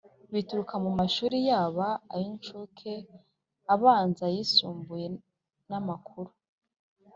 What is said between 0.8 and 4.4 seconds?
mu mashuri yaba ay’inshuke, abanza,